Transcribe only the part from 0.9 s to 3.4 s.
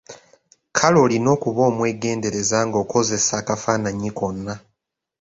olina okuba omwegendereza ng'okozesa